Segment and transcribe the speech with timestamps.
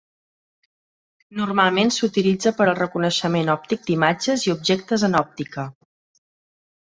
[1.41, 5.67] Normalment s'utilitza per al reconeixement òptic d'imatges i objectes en òptica.